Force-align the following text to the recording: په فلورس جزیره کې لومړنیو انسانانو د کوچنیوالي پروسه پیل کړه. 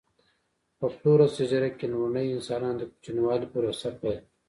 په 0.79 0.85
فلورس 0.95 1.31
جزیره 1.39 1.69
کې 1.77 1.85
لومړنیو 1.93 2.35
انسانانو 2.37 2.77
د 2.79 2.83
کوچنیوالي 2.91 3.47
پروسه 3.53 3.89
پیل 4.01 4.17
کړه. 4.19 4.19